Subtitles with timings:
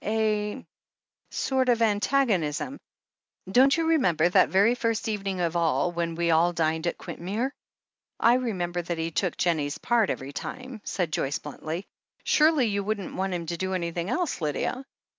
[0.03, 0.13] A—
[0.55, 0.65] a
[1.29, 2.79] sort of antagonism
[3.51, 7.51] Don't you remember that very first evening of all, when we all dined at Quintmere?"
[8.19, 11.85] "I remember that he took Jennie's part every time," said Joyce bluntly.
[12.23, 14.83] "Surely you wouldn't want him to do anything else, Lydia?